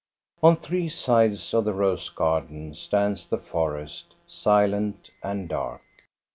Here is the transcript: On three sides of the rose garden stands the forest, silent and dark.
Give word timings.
On 0.41 0.55
three 0.55 0.89
sides 0.89 1.53
of 1.53 1.63
the 1.65 1.73
rose 1.73 2.09
garden 2.09 2.73
stands 2.73 3.27
the 3.27 3.37
forest, 3.37 4.15
silent 4.25 5.11
and 5.21 5.47
dark. 5.47 5.83